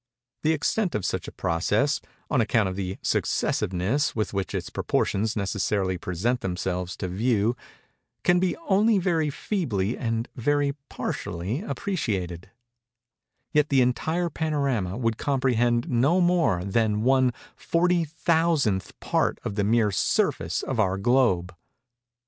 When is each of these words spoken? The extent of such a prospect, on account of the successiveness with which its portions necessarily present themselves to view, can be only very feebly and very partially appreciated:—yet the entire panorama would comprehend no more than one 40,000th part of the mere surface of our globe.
The 0.41 0.53
extent 0.53 0.95
of 0.95 1.05
such 1.05 1.27
a 1.27 1.31
prospect, 1.31 2.07
on 2.31 2.41
account 2.41 2.67
of 2.67 2.75
the 2.75 2.95
successiveness 3.03 4.15
with 4.15 4.33
which 4.33 4.55
its 4.55 4.71
portions 4.71 5.35
necessarily 5.35 5.99
present 5.99 6.41
themselves 6.41 6.97
to 6.97 7.07
view, 7.07 7.55
can 8.23 8.39
be 8.39 8.57
only 8.67 8.97
very 8.97 9.29
feebly 9.29 9.95
and 9.95 10.27
very 10.35 10.73
partially 10.89 11.61
appreciated:—yet 11.61 13.69
the 13.69 13.81
entire 13.81 14.31
panorama 14.31 14.97
would 14.97 15.19
comprehend 15.19 15.87
no 15.87 16.19
more 16.19 16.65
than 16.65 17.03
one 17.03 17.31
40,000th 17.59 18.93
part 19.01 19.39
of 19.43 19.53
the 19.53 19.63
mere 19.63 19.91
surface 19.91 20.63
of 20.63 20.79
our 20.79 20.97
globe. 20.97 21.53